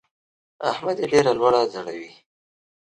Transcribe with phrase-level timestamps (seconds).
[0.69, 2.11] احمد يې ډېره لوړه ځړوي.